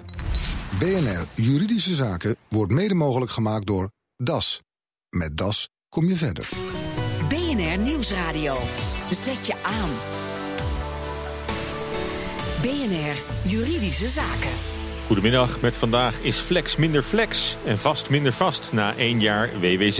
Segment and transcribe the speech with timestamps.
[0.00, 0.22] punten.
[0.78, 4.60] BNR Juridische Zaken wordt mede mogelijk gemaakt door DAS.
[5.10, 6.48] Met DAS kom je verder.
[7.28, 8.58] BNR Nieuwsradio.
[9.10, 9.90] Zet je aan.
[12.62, 13.16] BNR
[13.50, 14.52] Juridische Zaken.
[15.06, 19.98] Goedemiddag, met vandaag is flex minder flex en vast minder vast na één jaar WWZ.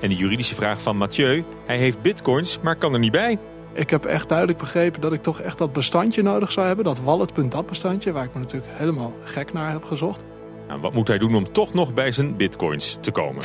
[0.00, 3.38] En de juridische vraag van Mathieu, hij heeft bitcoins, maar kan er niet bij.
[3.72, 6.84] Ik heb echt duidelijk begrepen dat ik toch echt dat bestandje nodig zou hebben.
[6.84, 10.24] Dat wallet.dat bestandje, waar ik me natuurlijk helemaal gek naar heb gezocht.
[10.68, 13.42] Nou, wat moet hij doen om toch nog bij zijn bitcoins te komen?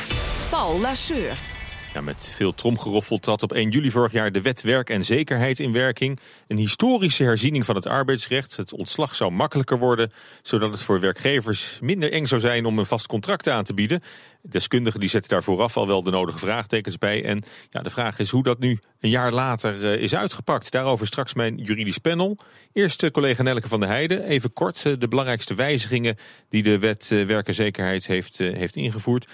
[0.50, 1.55] Paul Lasseur.
[2.00, 5.72] Met veel tromgeroffel trad op 1 juli vorig jaar de wet werk en zekerheid in
[5.72, 6.20] werking.
[6.48, 8.56] Een historische herziening van het arbeidsrecht.
[8.56, 12.86] Het ontslag zou makkelijker worden, zodat het voor werkgevers minder eng zou zijn om een
[12.86, 14.02] vast contract aan te bieden.
[14.42, 17.24] Deskundigen die zetten daar vooraf al wel de nodige vraagtekens bij.
[17.24, 20.70] En ja, de vraag is hoe dat nu een jaar later uh, is uitgepakt.
[20.70, 22.38] Daarover straks mijn juridisch panel.
[22.72, 24.24] Eerst uh, collega Nelke van der Heijden.
[24.24, 26.16] Even kort uh, de belangrijkste wijzigingen
[26.48, 29.26] die de wet werk en zekerheid heeft, heeft ingevoerd.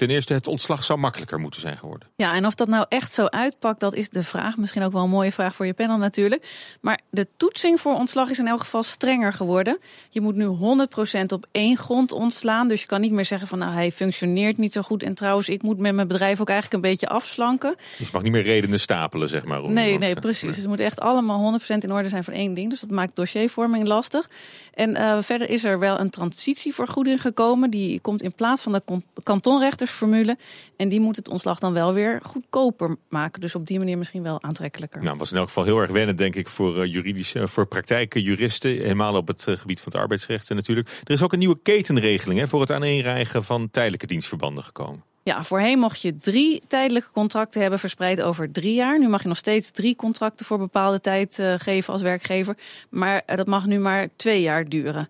[0.00, 2.08] Ten eerste, het ontslag zou makkelijker moeten zijn geworden.
[2.16, 4.56] Ja, en of dat nou echt zo uitpakt, dat is de vraag.
[4.56, 6.46] Misschien ook wel een mooie vraag voor je panel natuurlijk.
[6.80, 9.78] Maar de toetsing voor ontslag is in elk geval strenger geworden.
[10.10, 12.68] Je moet nu 100% op één grond ontslaan.
[12.68, 15.02] Dus je kan niet meer zeggen van nou, hij functioneert niet zo goed.
[15.02, 17.74] En trouwens, ik moet met mijn bedrijf ook eigenlijk een beetje afslanken.
[17.76, 19.62] Dus je mag niet meer redenen stapelen, zeg maar.
[19.62, 20.42] Om nee, nee, precies.
[20.42, 20.50] Nee.
[20.50, 22.70] Dus het moet echt allemaal 100% in orde zijn voor één ding.
[22.70, 24.30] Dus dat maakt dossiervorming lastig.
[24.74, 27.70] En uh, verder is er wel een transitievergoeding gekomen.
[27.70, 28.82] Die komt in plaats van de
[29.22, 30.38] kantonrechters formule.
[30.76, 33.40] En die moet het ontslag dan wel weer goedkoper maken.
[33.40, 35.02] Dus op die manier misschien wel aantrekkelijker.
[35.02, 37.66] Nou, was in elk geval heel erg wennen, denk ik, voor uh, juridische, uh, voor
[37.66, 38.70] praktijkjuristen.
[38.70, 40.88] Helemaal op het uh, gebied van het arbeidsrecht natuurlijk.
[41.04, 45.04] Er is ook een nieuwe ketenregeling hè, voor het aaneenrijgen van tijdelijke dienstverbanden gekomen.
[45.22, 48.98] Ja, voorheen mocht je drie tijdelijke contracten hebben verspreid over drie jaar.
[48.98, 52.56] Nu mag je nog steeds drie contracten voor bepaalde tijd uh, geven als werkgever.
[52.90, 55.08] Maar uh, dat mag nu maar twee jaar duren.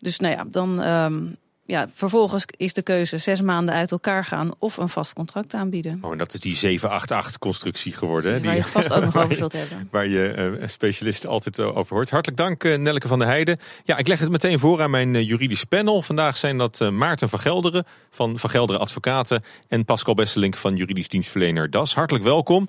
[0.00, 4.54] Dus nou ja, dan um, ja, vervolgens is de keuze zes maanden uit elkaar gaan
[4.58, 5.98] of een vast contract aanbieden.
[6.02, 8.32] Oh, en dat is die 788-constructie geworden.
[8.32, 8.40] Hè?
[8.40, 9.88] Waar je vast ook nog over zult hebben.
[9.90, 12.10] Waar je uh, specialisten altijd uh, over hoort.
[12.10, 13.58] Hartelijk dank, uh, Nelleke van der Heijden.
[13.84, 16.02] Ja, ik leg het meteen voor aan mijn juridisch panel.
[16.02, 19.44] Vandaag zijn dat Maarten van Gelderen van Van Gelderen Advocaten...
[19.68, 21.94] en Pascal Besselink van juridisch dienstverlener DAS.
[21.94, 22.68] Hartelijk welkom.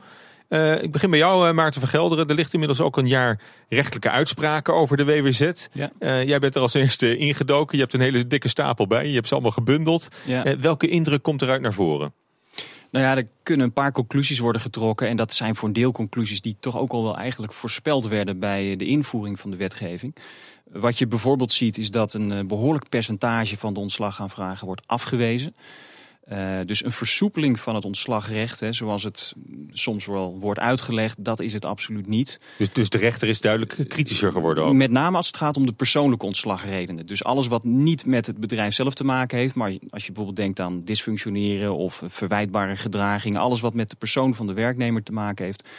[0.49, 2.27] Uh, ik begin bij jou, uh, Maarten van Gelderen.
[2.27, 5.51] Er ligt inmiddels ook een jaar rechtelijke uitspraken over de WWZ.
[5.71, 5.91] Ja.
[5.99, 7.77] Uh, jij bent er als eerste ingedoken.
[7.77, 9.07] Je hebt een hele dikke stapel bij.
[9.07, 10.07] Je hebt ze allemaal gebundeld.
[10.25, 10.59] Ja.
[10.59, 12.13] welke indruk komt eruit naar voren?
[12.91, 15.07] Nou ja, er kunnen een paar conclusies worden getrokken.
[15.07, 18.39] En dat zijn voor een deel conclusies die toch ook al wel eigenlijk voorspeld werden
[18.39, 20.15] bij de invoering van de wetgeving.
[20.71, 25.55] Wat je bijvoorbeeld ziet is dat een behoorlijk percentage van de ontslagaanvragen wordt afgewezen.
[26.31, 29.33] Uh, dus een versoepeling van het ontslagrecht, hè, zoals het
[29.71, 32.39] soms wel wordt uitgelegd, dat is het absoluut niet.
[32.57, 34.73] Dus, dus de rechter is duidelijk kritischer geworden ook?
[34.73, 37.05] Met name als het gaat om de persoonlijke ontslagredenen.
[37.05, 40.35] Dus alles wat niet met het bedrijf zelf te maken heeft, maar als je bijvoorbeeld
[40.35, 45.13] denkt aan dysfunctioneren of verwijtbare gedragingen, alles wat met de persoon van de werknemer te
[45.13, 45.69] maken heeft,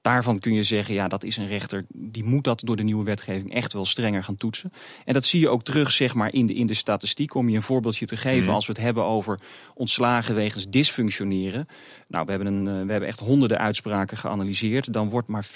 [0.00, 3.04] Daarvan kun je zeggen, ja, dat is een rechter, die moet dat door de nieuwe
[3.04, 4.72] wetgeving echt wel strenger gaan toetsen.
[5.04, 7.34] En dat zie je ook terug, zeg maar, in de, in de statistiek.
[7.34, 8.54] Om je een voorbeeldje te geven, mm.
[8.54, 9.40] als we het hebben over
[9.74, 11.66] ontslagen wegens dysfunctioneren.
[12.08, 14.92] Nou, we hebben, een, uh, we hebben echt honderden uitspraken geanalyseerd.
[14.92, 15.48] Dan wordt maar 34%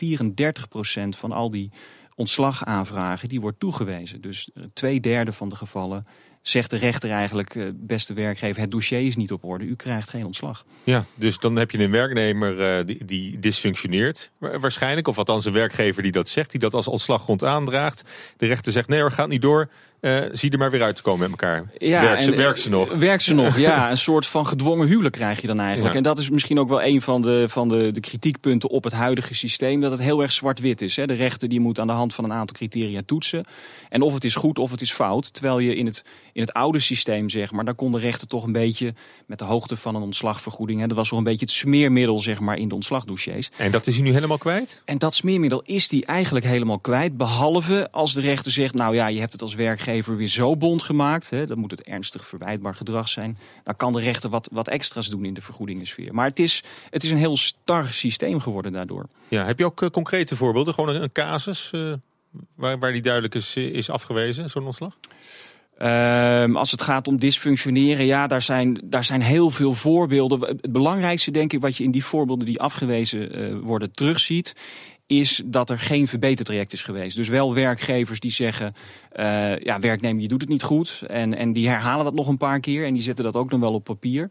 [1.08, 1.70] van al die
[2.14, 4.20] ontslagaanvragen, die wordt toegewezen.
[4.20, 6.06] Dus uh, twee derde van de gevallen
[6.48, 10.08] zegt de rechter eigenlijk, uh, beste werkgever, het dossier is niet op orde, u krijgt
[10.08, 10.64] geen ontslag.
[10.84, 15.52] Ja, dus dan heb je een werknemer uh, die, die dysfunctioneert, waarschijnlijk, of althans een
[15.52, 18.02] werkgever die dat zegt, die dat als ontslaggrond aandraagt.
[18.36, 19.68] De rechter zegt, nee hoor, gaat niet door,
[20.04, 21.64] uh, zie er maar weer uit te komen met elkaar.
[21.78, 22.92] Ja, werk, ze, en, werkt ze nog?
[22.92, 23.90] Werkt ze nog, ja.
[23.90, 25.92] Een soort van gedwongen huwelijk krijg je dan eigenlijk.
[25.92, 25.98] Ja.
[25.98, 28.92] En dat is misschien ook wel een van, de, van de, de kritiekpunten op het
[28.92, 29.80] huidige systeem.
[29.80, 30.96] Dat het heel erg zwart-wit is.
[30.96, 31.06] Hè.
[31.06, 33.44] De rechter die moet aan de hand van een aantal criteria toetsen.
[33.88, 35.32] En of het is goed of het is fout.
[35.32, 38.44] Terwijl je in het, in het oude systeem, zeg maar, daar kon de rechter toch
[38.44, 38.94] een beetje
[39.26, 40.80] met de hoogte van een ontslagvergoeding.
[40.80, 43.50] Hè, dat was toch een beetje het smeermiddel, zeg maar, in de ontslagdossiers.
[43.56, 44.82] En dat is hij nu helemaal kwijt?
[44.84, 47.16] En dat smeermiddel is die eigenlijk helemaal kwijt.
[47.16, 50.82] Behalve als de rechter zegt, nou ja, je hebt het als werkgever weer zo bond
[50.82, 51.30] gemaakt.
[51.30, 53.36] Hè, dan moet het ernstig verwijtbaar gedrag zijn.
[53.62, 56.14] Dan kan de rechter wat, wat extra's doen in de vergoedingensfeer.
[56.14, 59.06] Maar het is, het is een heel star systeem geworden daardoor.
[59.28, 60.74] Ja, heb je ook uh, concrete voorbeelden?
[60.74, 61.92] Gewoon een, een casus uh,
[62.54, 64.98] waar, waar die duidelijk is, is afgewezen, zo'n ontslag?
[65.82, 70.40] Um, als het gaat om dysfunctioneren, ja, daar zijn, daar zijn heel veel voorbeelden.
[70.40, 74.52] Het belangrijkste, denk ik, wat je in die voorbeelden die afgewezen uh, worden terugziet,
[75.20, 77.16] is dat er geen verbetertraject is geweest.
[77.16, 78.74] Dus wel werkgevers die zeggen,
[79.16, 81.02] uh, ja, werknemer, je doet het niet goed.
[81.06, 83.60] En, en die herhalen dat nog een paar keer en die zetten dat ook dan
[83.60, 84.30] wel op papier.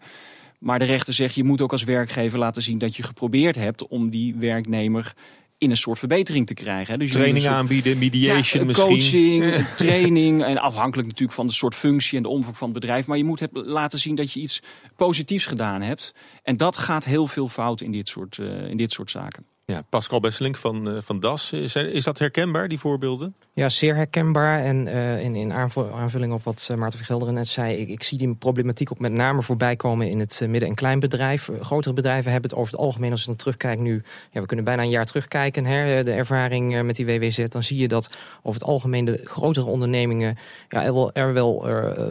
[0.60, 3.88] Maar de rechter zegt, je moet ook als werkgever laten zien dat je geprobeerd hebt
[3.88, 5.14] om die werknemer
[5.58, 7.00] in een soort verbetering te krijgen.
[7.00, 8.88] Dus Training soort- aanbieden, mediation ja, misschien.
[8.88, 10.44] coaching, training.
[10.44, 13.08] En afhankelijk natuurlijk van de soort functie en de omvang van het bedrijf.
[13.08, 14.62] Maar je moet het laten zien dat je iets
[14.96, 16.12] positiefs gedaan hebt.
[16.44, 19.46] En dat gaat heel veel fout in dit soort, eh, in dit soort zaken.
[19.65, 21.51] Ja, Pascal Besselink van, eh, van DAS.
[21.54, 23.36] Is, is dat herkenbaar, die voorbeelden?
[23.54, 24.63] Ja, zeer herkenbaar.
[24.63, 28.04] En eh, in, in aanvu- aanvulling op wat eh, Maarten Vergelderen net zei, ik, ik
[28.04, 31.50] zie die problematiek ook met name voorbij komen in het midden- en kleinbedrijf.
[31.60, 34.65] Grotere bedrijven hebben het over het algemeen, als je dan terugkijkt nu, ja, we kunnen
[34.65, 38.10] bijna een jaar terugkijken, hè, de ervaring met die WWZ, dan zie je dat
[38.42, 40.38] over het algemeen de grotere ondernemingen
[40.69, 41.65] ja, er wel, er wel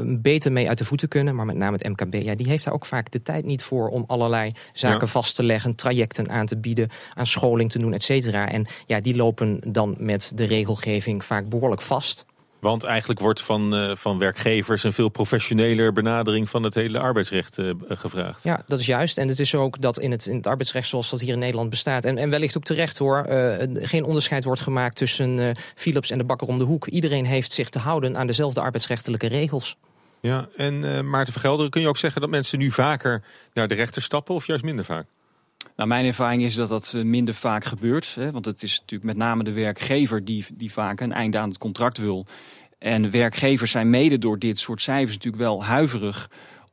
[0.06, 1.34] beter mee uit de voeten kunnen.
[1.34, 3.88] Maar met name het MKB, ja, die heeft daar ook vaak de tijd niet voor
[3.88, 5.06] om allerlei zaken Ja.
[5.06, 8.49] vast te leggen, trajecten aan te bieden, aan scholing te doen, et cetera.
[8.49, 12.25] En ja, die lopen dan met de regelgeving vaak behoorlijk vast.
[12.60, 17.58] Want eigenlijk wordt van, eh, van werkgevers een veel professioneler benadering van het hele arbeidsrecht
[17.58, 18.43] eh, gevraagd.
[18.43, 19.19] Ja, dat is juist.
[19.19, 21.70] En het is ook dat in het, in het arbeidsrecht zoals dat hier in Nederland
[21.70, 22.04] bestaat...
[22.04, 24.96] en, en wellicht ook terecht hoor, eh, geen onderscheid wordt gemaakt...
[24.96, 26.87] tussen Philips en de bakker om de hoek.
[26.87, 29.76] Iedereen heeft zich te houden aan dezelfde arbeidsrechtelijke regels.
[30.20, 33.22] Ja, en Maarten Vergelderen, kun je ook zeggen dat mensen nu vaker
[33.54, 35.06] naar de rechter stappen of juist minder vaak?
[35.76, 38.14] Nou, mijn ervaring is dat dat eh, minder vaak gebeurt.
[38.14, 41.49] Hè, want het is natuurlijk met name de werkgever die, die vaak een einde aan
[41.49, 42.26] het contract wil.
[42.79, 46.31] En werkgevers zijn mede door dit soort cijfers natuurlijk wel huiverig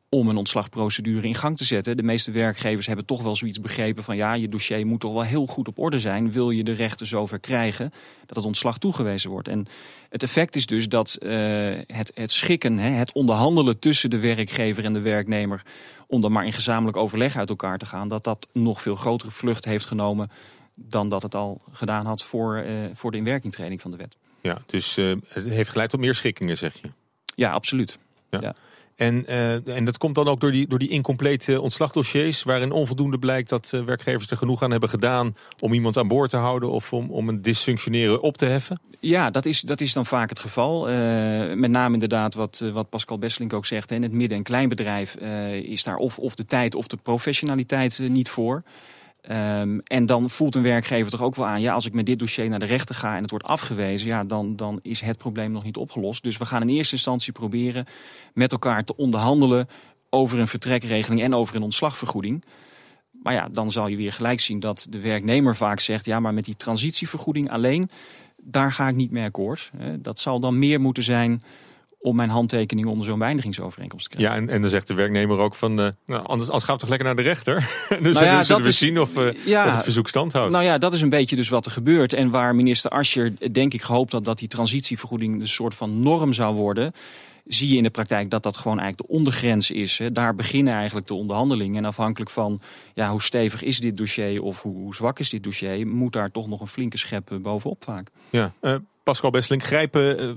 [0.10, 1.98] om een ontslagprocedure in gang te zetten.
[1.98, 5.24] De meeste werkgevers hebben toch wel zoiets begrepen van ja, je dossier moet toch wel
[5.24, 6.32] heel goed op orde zijn.
[6.32, 7.92] Wil je de rechten zover krijgen
[8.26, 9.48] dat het ontslag toegewezen wordt.
[9.48, 9.68] En
[10.10, 11.30] het effect is dus dat eh,
[11.88, 15.66] het, het schikken, hè, het onderhandelen tussen de werkgever en de werknemer
[16.08, 19.32] om dan maar in gezamenlijk overleg uit elkaar te gaan, dat dat nog veel grotere
[19.32, 20.30] vlucht heeft genomen
[20.76, 24.18] dan dat het al gedaan had voor, eh, voor de inwerkingtreding van de wet.
[24.42, 26.90] Ja, dus eh, het heeft geleid tot meer schikkingen, zeg je.
[27.36, 27.98] Ja, absoluut.
[28.30, 28.40] Eh,
[29.66, 33.70] en dat komt dan ook door die, door die incomplete ontslagdossiers, waarin onvoldoende blijkt dat
[33.74, 37.12] eh, werkgevers er genoeg aan hebben gedaan om iemand aan boord te houden of om,
[37.12, 38.80] om een dysfunctioneren op te heffen.
[39.00, 40.90] Ja, dat is, dat is dan vaak het geval.
[40.90, 40.96] Eh,
[41.54, 43.92] met name inderdaad wat, eh, wat Pascal Besselink ook zegt.
[43.92, 48.00] In het midden- en kleinbedrijf eh, is daar of, of de tijd of de professionaliteit
[48.00, 48.64] eh, niet voor.
[49.30, 51.62] Ehm, en dan voelt een werkgever toch ook wel aan...
[51.62, 54.08] ja, als ik met dit dossier naar de rechter ga en het wordt afgewezen...
[54.08, 56.24] ja, dan, dan is het probleem nog niet opgelost.
[56.24, 57.86] Dus we gaan in eerste instantie proberen
[58.34, 59.68] met elkaar te onderhandelen...
[60.10, 62.44] over een vertrekregeling en over een ontslagvergoeding.
[63.12, 66.06] Maar ja, dan zal je weer gelijk zien dat de werknemer vaak zegt...
[66.06, 67.90] ja, maar met die transitievergoeding alleen,
[68.38, 69.72] daar ga ik niet mee akkoord.
[70.00, 71.44] Dat zal dan meer moeten zijn
[72.02, 74.36] om mijn handtekening onder zo'n beëindigingsovereenkomst te krijgen.
[74.36, 76.80] Ja, en, en dan zegt de werknemer ook van, eh, nou, anders, anders gaan we
[76.80, 77.56] toch lekker naar de rechter.
[78.04, 79.68] dus Nou ja, dan zullen we is- zien of, eh, Ja.
[79.68, 80.52] of het verzoek stand houdt.
[80.52, 82.14] Nou ja, dat is een beetje dus wat er gebeurt.
[82.14, 86.34] En waar minister Ascher denk ik gehoopt had dat die transitievergoeding een soort van norm
[86.34, 86.92] zou worden.
[87.50, 89.98] Zie je in de praktijk dat dat gewoon eigenlijk de ondergrens is.
[89.98, 90.12] Hè.
[90.12, 91.78] Daar beginnen eigenlijk de onderhandelingen.
[91.78, 92.62] En afhankelijk van
[92.94, 96.48] ja, hoe stevig is dit dossier of hoe, zwak is dit dossier, moet daar toch
[96.48, 98.10] nog een flinke schep eh, bovenop vaak.
[98.30, 100.30] Ja, eh, Pascal Besseling, grijpen eh,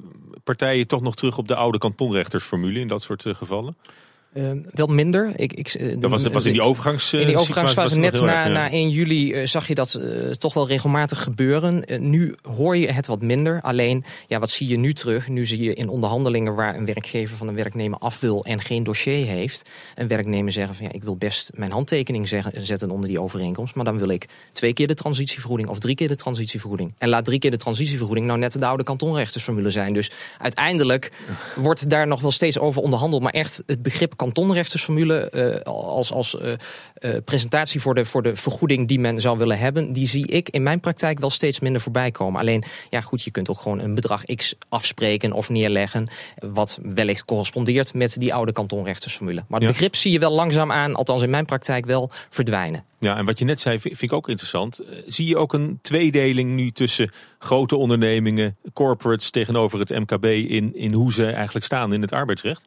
[0.45, 3.77] partijen toch nog terug op de oude kantonrechtersformule in dat soort gevallen?
[4.33, 5.33] Eh, wel minder.
[5.37, 8.49] Ik, ik, eh, Dat was, was in die overgangs, In die overgangsfase, net na, na
[8.49, 11.85] na 1 juli, eh, zag je dat eh, toch wel regelmatig gebeuren.
[11.85, 13.61] Eh, nu hoor je het wat minder.
[13.61, 15.29] Alleen, ja, wat zie je nu terug?
[15.29, 18.85] Nu zie je in onderhandelingen waar een werkgever van een werknemer af wil en geen
[18.85, 23.09] dossier heeft, een werknemer zeggen van ja, ik wil best mijn handtekening zeggen, zetten onder
[23.09, 26.93] die overeenkomst, maar dan wil ik twee keer de transitievergoeding of drie keer de transitievergoeding.
[26.99, 29.93] En laat drie keer de transitievergoeding nou net de oude kantonrechtersformule zijn.
[29.93, 31.13] Dus uiteindelijk
[31.57, 36.39] wordt daar nog wel steeds over onderhandeld, maar echt het begrip kantonrechtersformule eh, als, als
[36.39, 36.53] eh,
[36.95, 40.49] eh, presentatie voor de, voor de vergoeding die men zou willen hebben, die zie ik
[40.49, 42.41] in mijn praktijk wel steeds minder voorbij komen.
[42.41, 47.25] Alleen, ja goed, je kunt ook gewoon een bedrag X afspreken of neerleggen, wat wellicht
[47.25, 49.45] correspondeert met die oude kantonrechtersformule.
[49.49, 49.75] Maar het Ja.
[49.75, 52.85] begrip zie je wel langzaam aan, althans in mijn praktijk wel, verdwijnen.
[52.99, 54.81] Ja, en wat je net zei vind ik ook interessant.
[55.07, 60.93] Zie je ook een tweedeling nu tussen grote ondernemingen, corporates tegenover het MKB in, in
[60.93, 62.63] hoe ze eigenlijk staan in het arbeidsrecht?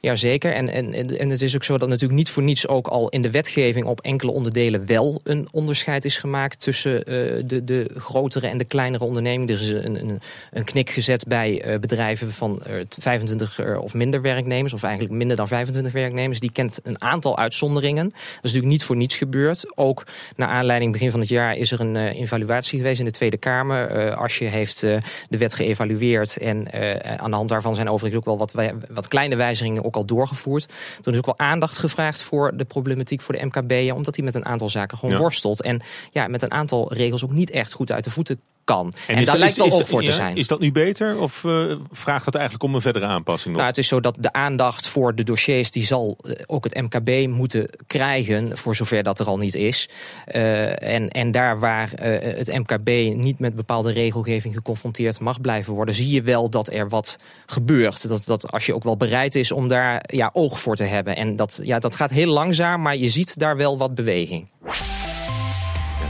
[0.00, 0.52] Jazeker.
[0.52, 3.22] En, en, en het is ook zo dat natuurlijk niet voor niets ook al in
[3.22, 7.14] de wetgeving op enkele onderdelen wel een onderscheid is gemaakt tussen eh,
[7.44, 9.54] de, de grotere en de kleinere ondernemingen.
[9.54, 14.22] Er is een, een, een knik gezet bij eh, bedrijven van eh, 25 of minder
[14.22, 16.40] werknemers, of eigenlijk minder dan 25 werknemers.
[16.40, 18.04] Die kent een aantal uitzonderingen.
[18.04, 19.76] Dat is natuurlijk niet voor niets gebeurd.
[19.76, 23.10] Ook naar aanleiding begin van het jaar is er een eh, evaluatie geweest in de
[23.10, 23.88] Tweede Kamer.
[23.90, 24.96] Eh Asje heeft eh,
[25.28, 28.54] de wet geëvalueerd en eh, aan de hand daarvan zijn overigens ook wel wat,
[28.90, 30.72] wat kleine wijzigingen ook al doorgevoerd.
[31.00, 34.34] Toen is ook wel aandacht gevraagd voor de problematiek voor de MKB, omdat hij met
[34.34, 35.20] een aantal zaken gewoon Ja.
[35.20, 35.62] worstelt.
[35.62, 35.80] En
[36.10, 38.92] ja, met een aantal regels ook niet echt goed uit de voeten kan.
[39.06, 40.36] En, is daar dat- lijkt wel is voor te zijn.
[40.36, 43.56] Is dat nu beter of eh, vraagt dat eigenlijk om een verdere aanpassing nog?
[43.56, 46.74] Nou, het is zo dat de aandacht voor de dossiers die zal eh, ook het
[46.74, 49.88] MKB moeten krijgen, voor zover dat er al niet is.
[50.24, 51.90] Eh, en, en daar waar
[52.20, 56.88] het MKB niet met bepaalde regelgeving geconfronteerd mag blijven worden, zie je wel dat er
[56.88, 58.08] wat gebeurt.
[58.08, 61.16] Dat, dat als je ook wel bereid is om daar ja, oog voor te hebben.
[61.16, 64.48] En dat, ja, dat gaat heel langzaam, maar je ziet daar wel wat beweging.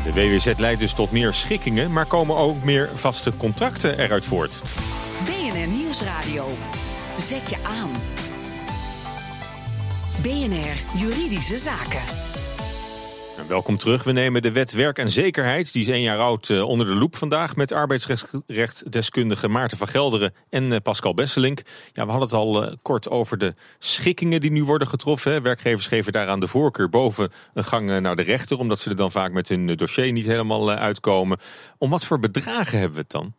[0.05, 4.63] De WWZ leidt dus tot meer schikkingen, maar komen ook meer vaste contracten eruit voort.
[5.25, 6.49] BNR Nieuwsradio.
[7.19, 7.91] Zet je aan.
[10.23, 12.30] BNR Juridische Zaken.
[13.51, 14.05] Welkom terug.
[14.05, 16.95] We nemen de wet werk en zekerheid, die is één jaar oud, eh, onder de
[16.95, 21.63] loep vandaag met arbeidsrechtdeskundige Maarten van Gelderen en eh, Pascal Besselink.
[21.93, 25.43] Ja, we hadden het al eh, kort over de schikkingen die nu worden getroffen.
[25.43, 29.11] Werkgevers geven daaraan de voorkeur boven een gang naar de rechter, omdat ze er dan
[29.11, 31.39] vaak met hun dossier niet helemaal uitkomen.
[31.79, 33.35] Om wat voor bedragen hebben we het dan?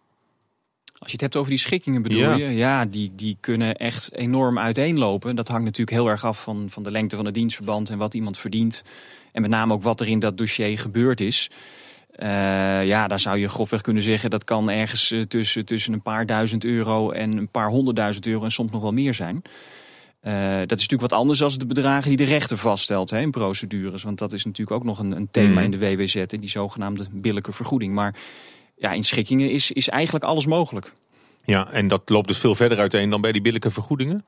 [1.02, 2.36] Als je het hebt over die schikkingen bedoel Ja.
[2.36, 2.46] je?
[2.46, 5.36] Ja, die, die kunnen echt enorm uiteenlopen.
[5.36, 8.14] Dat hangt natuurlijk heel erg af van, van de lengte van het dienstverband en wat
[8.14, 8.84] iemand verdient.
[9.32, 11.50] En met name ook wat er in dat dossier gebeurd is.
[12.12, 12.28] Eh,
[12.86, 16.26] ja, daar zou je grofweg kunnen zeggen dat kan ergens eh, tussen, tussen een paar
[16.26, 19.42] duizend euro en een paar honderdduizend euro en soms nog wel meer zijn.
[20.20, 23.32] Eh, dat is natuurlijk wat anders dan de bedragen die de rechter vaststelt hè, in
[23.32, 24.04] procedures.
[24.04, 25.64] Want dat is natuurlijk ook nog een, een thema Mhm.
[25.64, 27.94] in de WWZ, hè, die zogenaamde billijke vergoeding.
[27.94, 28.16] Maar
[28.82, 30.94] ja, in schikkingen is, is eigenlijk alles mogelijk.
[31.46, 34.26] Ja, en dat loopt dus veel verder uiteen dan bij die billijke vergoedingen?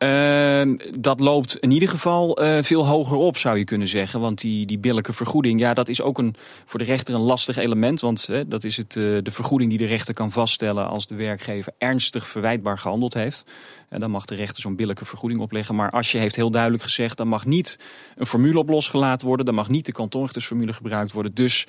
[0.00, 4.20] Ehm, dat loopt in ieder geval eh, veel hoger op, zou je kunnen zeggen.
[4.20, 7.56] Want die, die billijke vergoeding, ja, dat is ook een, voor de rechter een lastig
[7.56, 8.00] element.
[8.00, 11.14] Want hè, dat is het, eh, de vergoeding die de rechter kan vaststellen als de
[11.14, 13.44] werkgever ernstig verwijtbaar gehandeld heeft.
[13.88, 15.74] En dan mag de rechter zo'n billijke vergoeding opleggen.
[15.74, 17.78] Maar als je heeft heel duidelijk gezegd, dan mag niet
[18.16, 19.46] een formule op losgelaten worden.
[19.46, 21.34] Dan mag niet de kantonrechtersformule gebruikt worden.
[21.34, 21.66] Dus,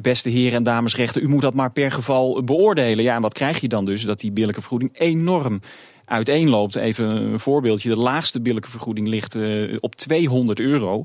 [0.00, 3.04] beste heren en dames rechter, u moet dat maar per geval beoordelen.
[3.04, 4.04] Ja, en wat krijg je dan dus?
[4.04, 5.60] Dat die billijke vergoeding enorm
[6.04, 6.74] uiteenloopt.
[6.74, 7.88] Even een voorbeeldje.
[7.88, 11.04] De laagste billijke vergoeding ligt eh, op 200 euro.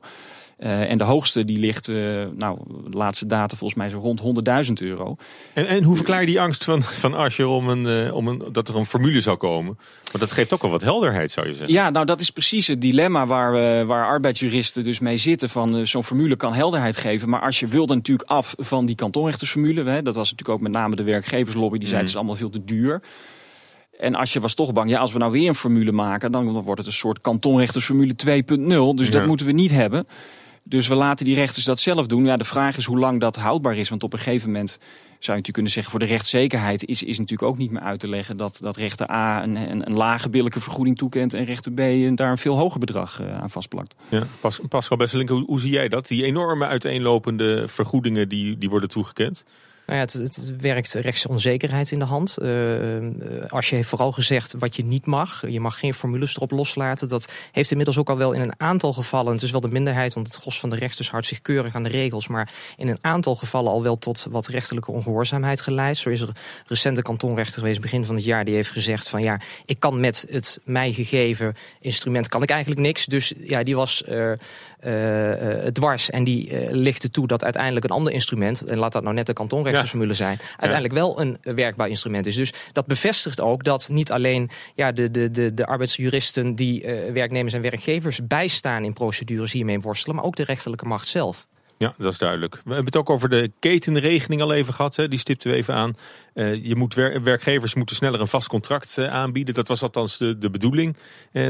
[0.58, 1.96] Eh, en de hoogste die ligt, eh,
[2.36, 5.16] nou, de laatste data volgens mij zo rond 100.000 euro.
[5.54, 8.70] En, en hoe verklaar je die angst van, van Ascher om, een, om een, dat
[8.70, 9.78] er een formule zou komen?
[10.04, 11.74] Want dat geeft ook wel wat helderheid, zou je zeggen.
[11.74, 15.50] Ja, nou dat is precies het dilemma waar, we, waar arbeidsjuristen dus mee zitten.
[15.50, 17.30] Van zo'n formule kan helderheid geven.
[17.30, 19.84] Maar als je wilde natuurlijk af van die kantonrechtersformule.
[19.84, 21.78] Hè, dat was natuurlijk ook met name de werkgeverslobby.
[21.78, 23.02] Die zei het is allemaal veel te duur.
[24.00, 26.52] En als je was toch bang, ja, als we nou weer een formule maken, dan
[26.52, 28.96] wordt het een soort kantonrechtersformule 2.0.
[28.96, 30.08] Dus dat moeten we niet hebben.
[30.64, 32.26] Dus we laten die rechters dat zelf doen.
[32.26, 33.90] Ja, de vraag is hoe lang dat houdbaar is.
[33.90, 34.80] Want op een gegeven moment zou
[35.20, 35.92] je natuurlijk kunnen zeggen...
[35.92, 38.38] voor de rechtszekerheid is, is natuurlijk ook niet meer uit te leggen...
[38.38, 41.34] dat, dat rechter A een, een, een lage billijke vergoeding toekent...
[41.34, 43.96] en rechter B een- daar een veel hoger bedrag eh, aan vastplakt.
[44.10, 44.24] Ja.
[44.40, 46.08] Pas, Pascal Besselink, hoe, hoe zie jij dat?
[46.08, 49.44] Die enorme uiteenlopende vergoedingen die, die worden toegekend?
[49.88, 52.38] Nou ja, het, het werkt rechtsonzekerheid in de hand.
[52.38, 53.12] Eh, eh,
[53.48, 55.50] als je heeft vooral gezegd wat je niet mag.
[55.50, 57.10] Je mag geen formules erop loslaten.
[57.10, 59.34] Dat heeft inmiddels ook al wel in een aantal gevallen.
[59.34, 61.84] Het is wel de minderheid, want het gros van de rechters houdt zich keurig aan
[61.84, 62.28] de regels.
[62.28, 65.98] Maar in een aantal gevallen al wel tot wat rechterlijke ongehoorzaamheid geleid.
[65.98, 68.46] Zo is er recente kantonrechter geweest begin van het jaar.
[68.46, 72.82] Die heeft gezegd van ja, ik kan met het mij gegeven instrument kan ik eigenlijk
[72.82, 73.06] niks.
[73.06, 74.32] Dus ja, die was eh,
[75.74, 76.10] dwars.
[76.10, 79.26] En die eh, lichtte toe dat uiteindelijk een ander instrument, en laat dat nou net
[79.26, 82.36] de kantonrechtersformule zijn, uiteindelijk wel een werkbaar instrument is.
[82.36, 87.14] Dus dat bevestigt ook dat niet alleen ja, de, de, de, de arbeidsjuristen die eh,
[87.14, 91.48] werknemers en werkgevers bijstaan in procedures hiermee worstelen, maar ook de rechterlijke macht zelf.
[91.78, 92.54] Ja, dat is duidelijk.
[92.54, 94.96] We hebben het ook over de ketenregeling al even gehad.
[94.96, 95.08] Hè?
[95.08, 95.98] Die stipten we even aan.
[96.34, 99.54] Eh, je moet wer- werkgevers moeten sneller een vast contract eh, aanbieden.
[99.54, 100.96] Dat was althans de, de bedoeling.
[101.32, 101.50] Eh,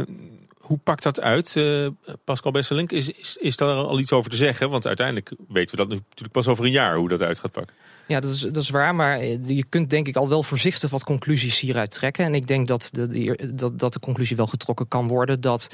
[0.67, 1.87] hoe pakt dat uit, eh,
[2.23, 2.91] Pascal Besselink?
[2.91, 4.69] Is, is, is daar al iets over te zeggen?
[4.69, 7.75] Want uiteindelijk weten we dat natuurlijk pas over een jaar hoe dat uit gaat pakken.
[8.07, 10.89] Ja, dat is, dat is waar, maar eh, je kunt denk ik al wel voorzichtig
[10.89, 12.25] wat conclusies hieruit trekken.
[12.25, 15.67] En ik denk dat de, de- dat, dat de conclusie wel getrokken kan worden dat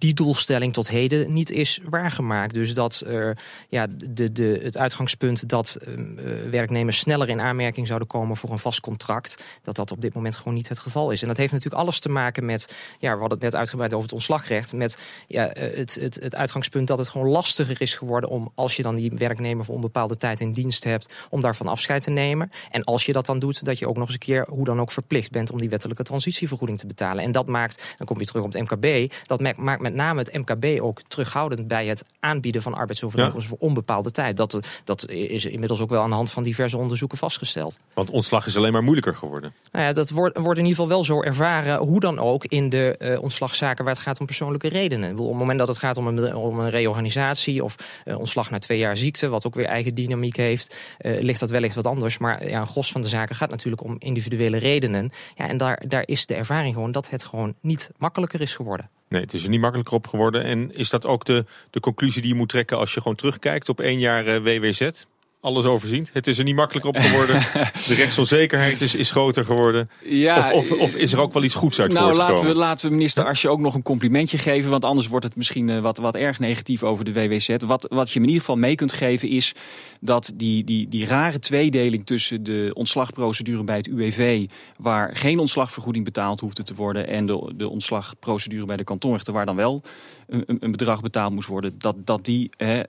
[0.00, 2.54] die doelstelling tot heden niet is waargemaakt.
[2.54, 3.30] Dus dat eh,
[3.68, 6.00] ja, de, de, het uitgangspunt dat eh, eh,
[6.50, 10.36] werknemers sneller in aanmerking zouden komen voor een vast contract, dat dat op dit moment
[10.36, 11.22] gewoon niet het geval is.
[11.22, 14.04] En dat heeft natuurlijk alles te maken met, ja, we hadden het net uitgebreid over
[14.04, 18.52] het ontslagrecht, met ja, het, het, het uitgangspunt dat het gewoon lastiger is geworden om,
[18.54, 22.10] als je dan die werknemer voor onbepaalde tijd in dienst hebt, om daarvan afscheid te
[22.10, 22.50] nemen.
[22.70, 24.80] En als je dat dan doet, dat je ook nog eens een keer, hoe dan
[24.80, 27.24] ook, verplicht bent om die wettelijke transitievergoeding te betalen.
[27.24, 30.20] En dat maakt, dan kom je terug op het MKB, dat maakt met met name
[30.20, 34.36] het MKB ook terughoudend bij het aanbieden van arbeidsovereenkomsten voor onbepaalde tijd.
[34.36, 37.78] Dat, dat is inmiddels ook wel aan de hand van diverse onderzoeken vastgesteld.
[37.94, 39.52] Want ontslag is alleen maar moeilijker geworden.
[39.72, 42.68] Nou ja, dat wordt, wordt in ieder geval wel zo ervaren, hoe dan ook, in
[42.68, 45.18] de uh, ontslagzaken waar het gaat om persoonlijke redenen.
[45.18, 48.58] Op het moment dat het gaat om een, om een reorganisatie of uh, ontslag na
[48.58, 52.18] twee jaar ziekte, wat ook weer eigen dynamiek heeft, uh, ligt dat wellicht wat anders.
[52.18, 55.10] Maar ja, een gros van de zaken gaat natuurlijk om individuele redenen.
[55.34, 58.90] Ja, en daar, daar is de ervaring gewoon dat het gewoon niet makkelijker is geworden.
[59.10, 60.44] Nee, het is er niet makkelijker op geworden.
[60.44, 63.68] En is dat ook de, de conclusie die je moet trekken als je gewoon terugkijkt
[63.68, 64.90] op één jaar WWZ?
[65.40, 66.10] Alles overziend.
[66.12, 67.40] Het is er niet makkelijker op geworden.
[67.88, 69.88] De rechtsonzekerheid is, is groter geworden.
[70.04, 72.88] Ja, of, of, of, is er ook wel iets goeds uit nou, laten we, laten
[72.88, 74.70] we minister Asje ook nog een complimentje geven.
[74.70, 77.56] Want anders wordt het misschien uh, wat, wat erg negatief over de WWZ.
[77.66, 79.52] Wat, wat je in ieder geval mee kunt geven is
[80.00, 84.46] dat die, die, die rare tweedeling tussen de ontslagprocedure bij het UWV...
[84.78, 87.06] waar geen ontslagvergoeding betaald hoefde te worden...
[87.06, 89.82] en de, de ontslagprocedure bij de kantonrechter waar dan wel
[90.26, 91.74] een, een bedrag betaald moest worden...
[91.78, 92.80] dat, dat die, uh,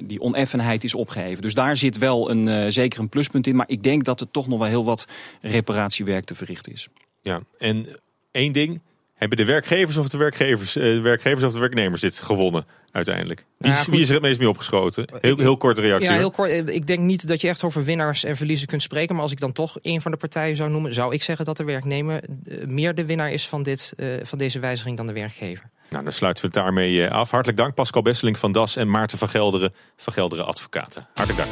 [0.00, 1.42] die oneffenheid is opgeheven.
[1.42, 3.56] Dus daar zit wel een, uh, zeker een pluspunt in.
[3.56, 5.06] Maar ik denk dat er toch nog wel heel wat
[5.40, 6.88] reparatiewerk te verrichten is.
[7.20, 7.86] Ja, en
[8.30, 8.80] één ding.
[9.14, 13.44] Hebben de werkgevers of de werkgevers, uh, de werkgevers of de werknemers dit gewonnen uiteindelijk?
[13.58, 15.08] Wie, wie, is er het meest mee opgeschoten?
[15.20, 16.10] Heel, heel korte reactie.
[16.10, 16.50] Ja, heel kort.
[16.70, 19.14] Ik denk niet dat je echt over winnaars en verliezers kunt spreken.
[19.14, 21.56] Maar als ik dan toch een van de partijen zou noemen, zou ik zeggen dat
[21.56, 25.12] de werknemer eh, meer de winnaar is van, dit, uh, van deze wijziging dan de
[25.12, 25.70] werkgever.
[25.90, 27.30] Nou, dan sluiten we het daarmee af.
[27.30, 31.08] Hartelijk dank Pascal Besseling van DAS en Maarten van Gelderen van Gelderen Advocaten.
[31.14, 31.50] Hartelijk dank.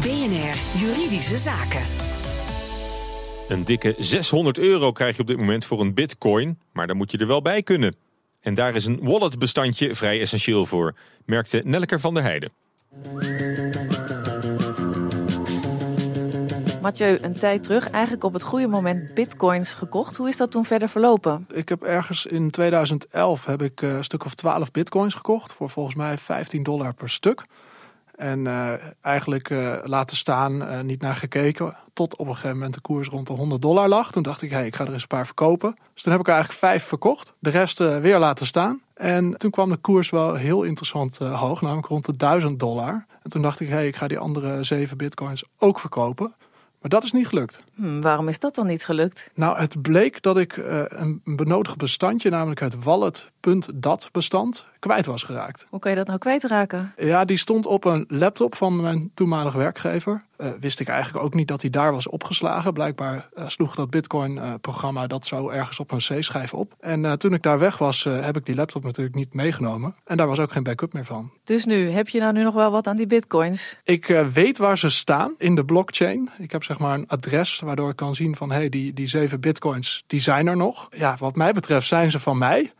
[0.00, 1.82] BNR Juridische Zaken.
[3.48, 7.10] Een dikke 600 euro krijg je op dit moment voor een bitcoin, maar daar moet
[7.10, 7.94] je er wel bij kunnen.
[8.42, 10.94] En daar is een walletbestandje vrij essentieel voor,
[11.24, 12.52] merkte Nelker van der Heijden.
[16.82, 20.16] Mathieu, een tijd terug eigenlijk op het goede moment bitcoins gekocht.
[20.16, 21.46] Hoe is dat toen verder verlopen?
[21.54, 25.70] Ik heb ergens in 2011 heb ik eh, een stuk of 12 bitcoins gekocht voor
[25.70, 27.44] volgens mij 15 dollar per stuk.
[28.12, 31.76] En uh, eigenlijk uh, laten staan, uh, niet naar gekeken.
[31.92, 34.12] Tot op een gegeven moment de koers rond de 100 dollar lag.
[34.12, 35.76] Toen dacht ik, hé, hey, ik ga er eens een paar verkopen.
[35.94, 37.32] Dus toen heb ik er eigenlijk vijf verkocht.
[37.38, 38.80] De rest weer laten staan.
[38.94, 43.06] En toen kwam de koers wel heel interessant hoog, namelijk rond de 1000 dollar.
[43.22, 46.34] En toen dacht ik, hé, hey, ik ga die andere zeven bitcoins ook verkopen.
[46.82, 47.60] Maar dat is niet gelukt.
[47.74, 49.30] Hmm, waarom is dat dan niet gelukt?
[49.34, 55.22] Nou, het bleek dat ik uh, een benodigd bestandje, namelijk het wallet.dat bestand, kwijt was
[55.22, 55.66] geraakt.
[55.68, 56.92] Hoe kan je dat nou kwijtraken?
[56.96, 60.24] Ja, die stond op een laptop van mijn toenmalige werkgever.
[60.38, 62.72] Uh, wist ik eigenlijk ook niet dat hij daar was opgeslagen.
[62.72, 66.74] Blijkbaar uh, sloeg dat Bitcoin-programma dat zo ergens op een C-schijf op.
[66.80, 69.94] En toen ik daar weg was, heb ik die laptop natuurlijk niet meegenomen.
[70.04, 71.30] En daar was ook geen backup meer van.
[71.44, 73.76] Dus nu, heb je nou nu nog wel wat aan die Bitcoins?
[73.84, 76.30] Ik weet waar ze staan in de blockchain.
[76.38, 79.06] Ik heb zeg maar een adres waardoor ik kan zien van hé, hey, die, die
[79.06, 80.88] zeven bitcoins, die zijn er nog.
[80.90, 82.72] Ja, wat mij betreft zijn ze van mij.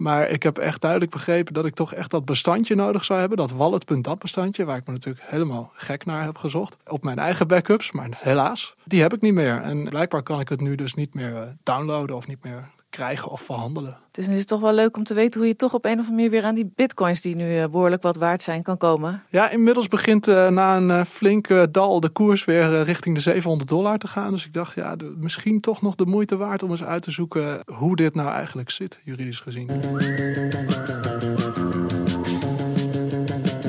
[0.00, 3.38] Maar ik heb echt duidelijk begrepen dat ik toch echt dat bestandje nodig zou hebben.
[3.38, 6.76] Dat wallet.dat bestandje, waar ik me natuurlijk helemaal gek naar heb gezocht.
[6.86, 9.60] Op mijn eigen backups, maar helaas, die heb ik niet meer.
[9.60, 13.30] En blijkbaar kan ik het nu dus niet meer eh, downloaden of niet meer krijgen
[13.30, 13.96] of verhandelen.
[14.10, 15.90] Dus nu is het toch wel leuk om te weten hoe je toch op een
[15.90, 18.76] of andere manier weer aan die bitcoins die nu eh, behoorlijk wat waard zijn kan
[18.76, 19.22] komen.
[19.28, 23.68] Ja, inmiddels begint uh, na een uh, flink dal de koers weer richting de 700
[23.68, 24.30] dollar te gaan.
[24.30, 27.10] Dus ik dacht, ja, de, misschien toch nog de moeite waard om eens uit te
[27.10, 29.68] zoeken hoe dit nou eigenlijk zit, juridisch gezien.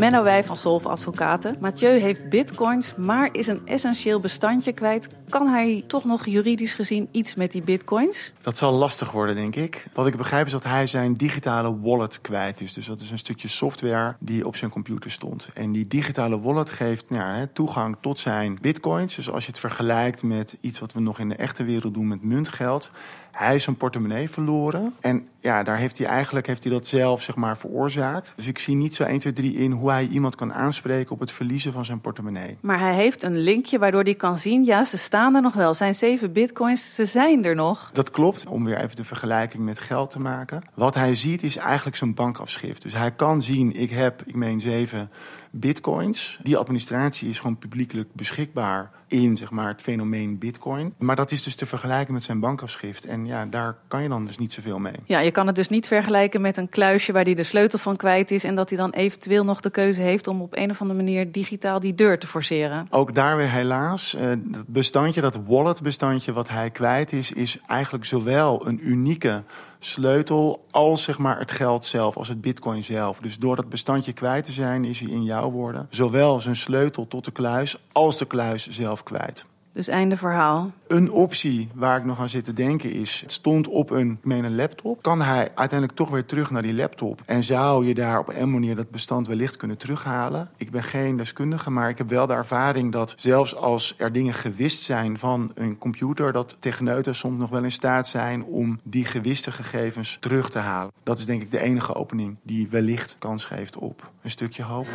[0.02, 1.56] Menno Wij van Solve Advocaten.
[1.60, 5.08] Mathieu heeft bitcoins, maar is een essentieel bestandje kwijt.
[5.30, 8.32] Kan hij toch nog juridisch gezien iets met die bitcoins?
[8.42, 9.86] Dat zal lastig worden, denk ik.
[9.94, 12.74] Wat ik begrijp is dat hij zijn digitale wallet kwijt is.
[12.74, 15.50] Dus dat is een stukje software die op zijn computer stond.
[15.54, 19.16] En die digitale wallet geeft nou, toegang tot zijn bitcoins.
[19.16, 22.08] Dus als je het vergelijkt met iets wat we nog in de echte wereld doen
[22.08, 22.92] met muntgeld
[23.32, 24.94] hij is zijn portemonnee verloren.
[25.00, 28.34] En ja, daar heeft hij eigenlijk heeft hij dat zelf zeg maar, veroorzaakt.
[28.36, 31.20] Dus ik zie niet zo 1, 2, 3 in hoe hij iemand kan aanspreken op
[31.20, 32.58] het verliezen van zijn portemonnee.
[32.60, 35.74] Maar hij heeft een linkje waardoor hij kan zien, ja, ze staan er nog wel.
[35.74, 37.90] Zijn zeven bitcoins, ze zijn er nog.
[37.94, 40.62] Dat klopt, om weer even de vergelijking met geld te maken.
[40.74, 42.82] Wat hij ziet is eigenlijk zijn bankafschrift.
[42.82, 45.10] Dus hij kan zien, ik heb, ik meen zeven
[45.52, 46.40] bitcoins.
[46.44, 50.94] Die administratie is gewoon publiekelijk beschikbaar in zeg maar, het fenomeen bitcoin.
[50.98, 53.06] Maar dat is dus te vergelijken met zijn bankafschrift.
[53.06, 54.96] En ja, daar kan je dan dus niet zoveel mee.
[55.06, 57.96] Ja, je kan het dus niet vergelijken met een kluisje waar hij de sleutel van
[57.96, 58.44] kwijt is...
[58.44, 61.32] en dat hij dan eventueel nog de keuze heeft om op een of andere manier
[61.32, 62.88] digitaal die deur te forceren.
[62.90, 64.16] Ook daar weer helaas.
[64.16, 67.32] Uh, dat bestandje, dat wallet bestandje wat hij kwijt is...
[67.32, 69.44] is eigenlijk zowel een unieke
[69.84, 73.18] sleutel als zeg maar, het geld zelf, als het bitcoin zelf.
[73.18, 77.08] Dus door dat bestandje kwijt te zijn, is hij in jouw woorden zowel zijn sleutel
[77.08, 79.46] tot de kluis als de kluis zelf kwijt.
[79.74, 80.72] Dus einde verhaal.
[80.88, 84.44] Een optie waar ik nog aan zit te denken is: het stond op een, meen
[84.44, 85.02] een laptop.
[85.02, 87.22] Kan hij uiteindelijk toch weer terug naar die laptop?
[87.26, 90.50] En zou je daar op een manier dat bestand wellicht kunnen terughalen?
[90.58, 94.34] Ik ben geen deskundige, maar ik heb wel de ervaring dat zelfs als er dingen
[94.34, 99.06] gewist zijn van een computer, dat techneuten soms nog wel in staat zijn om die
[99.06, 100.92] gewiste gegevens terug te halen.
[101.04, 104.88] Dat is denk ik de enige opening die wellicht kans geeft op een stukje hoop.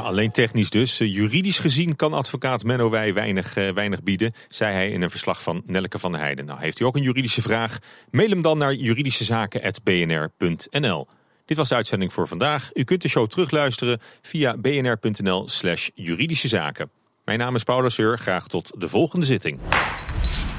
[0.00, 1.00] Alleen technisch dus.
[1.00, 5.10] Eh, Juridisch gezien kan advocaat Menno Wij weinig, eh, weinig bieden, zei hij in een
[5.10, 6.46] verslag van Nelke van der Heijden.
[6.46, 7.78] Nou, heeft u ook een juridische vraag?
[8.10, 11.06] Mail hem dan naar juridischezaken.bnr.nl.
[11.44, 12.70] Dit was de uitzending voor vandaag.
[12.74, 16.90] U kunt de show terugluisteren via bnr.nl slash juridische zaken.
[17.24, 18.18] Mijn naam is Paula Seur.
[18.18, 19.58] Graag tot de volgende zitting.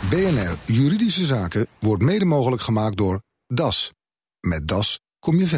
[0.09, 3.91] BNR Juridische Zaken wordt mede mogelijk gemaakt door DAS.
[4.39, 5.57] Met DAS kom je verder.